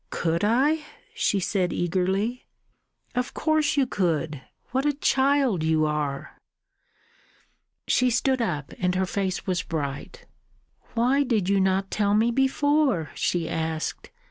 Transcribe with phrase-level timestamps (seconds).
[0.09, 2.47] "Could I?" she said eagerly.
[3.13, 4.41] "Of course you could.
[4.71, 6.39] What a child you are!"
[7.87, 10.25] She stood up, and her face was bright.
[10.95, 14.09] "Why did you not tell me before?" she asked.